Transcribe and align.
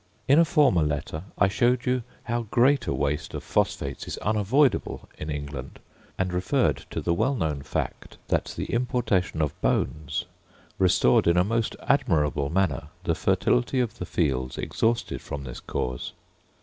In 0.27 0.39
a 0.39 0.45
former 0.45 0.81
letter 0.81 1.25
I 1.37 1.47
showed 1.47 1.85
you 1.85 2.01
how 2.23 2.47
great 2.49 2.87
a 2.87 2.91
waste 2.91 3.35
of 3.35 3.43
phosphates 3.43 4.07
is 4.07 4.17
unavoidable 4.17 5.07
in 5.19 5.29
England, 5.29 5.77
and 6.17 6.33
referred 6.33 6.85
to 6.89 7.01
the 7.01 7.13
well 7.13 7.35
known 7.35 7.61
fact 7.61 8.17
that 8.29 8.45
the 8.57 8.73
importation 8.73 9.43
of 9.43 9.61
bones 9.61 10.25
restored 10.79 11.27
in 11.27 11.37
a 11.37 11.43
most 11.43 11.75
admirable 11.81 12.49
manner 12.49 12.87
the 13.03 13.13
fertility 13.13 13.79
of 13.79 13.99
the 13.99 14.07
fields 14.07 14.57
exhausted 14.57 15.21
from 15.21 15.43
this 15.43 15.59
cause. 15.59 16.13